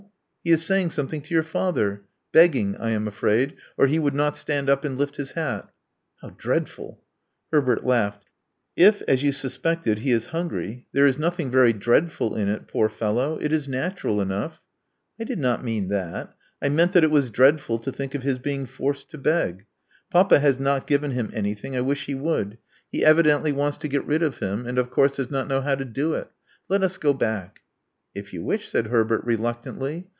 [0.43, 2.01] He is saying something to your father.
[2.31, 5.65] Beg ging, I am afraid, or he would not stand up and lift hi hat.".
[5.65, 7.03] V*How dreadful!"
[7.53, 8.25] Herbert laughed.
[8.75, 13.37] If, as you suspected, he hungry, there is nothing very dreadful in it, ^ fellow.
[13.39, 14.63] It is natural enough."
[15.19, 16.33] I did not mean that.
[16.59, 19.67] I meant that it was drf to think of his being forced to beg.
[20.09, 22.57] Papa b given him anything— I wish he would.
[22.91, 24.89] He ev Love Among the Artists ii wants to get rid of him, and, of
[24.89, 26.31] course, does not know how to do it.
[26.67, 27.61] Let ns go back.
[28.17, 30.07] ••If you wish," said Herbert, reluctantly.